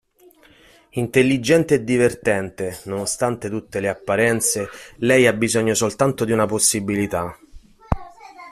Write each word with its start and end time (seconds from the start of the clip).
Intelligente 0.93 1.75
e 1.75 1.83
divertente, 1.83 2.79
nonostante 2.85 3.51
tutte 3.51 3.79
le 3.79 3.87
apparenze, 3.87 4.67
lei 4.95 5.27
ha 5.27 5.33
bisogno 5.33 5.75
soltanto 5.75 6.25
di 6.25 6.31
una 6.31 6.47
possibilità. 6.47 7.37